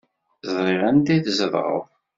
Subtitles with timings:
[0.53, 1.81] Ẓriɣ anda tzedɣeḍ.